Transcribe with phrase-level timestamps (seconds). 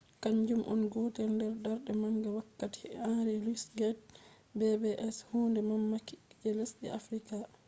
[0.23, 7.35] kanjum on gotel nder darde manga wakkati henry louis gates’pbs hunde mamaki je lesde africa